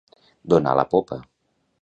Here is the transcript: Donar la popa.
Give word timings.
Donar 0.53 0.73
la 0.79 0.87
popa. 0.95 1.21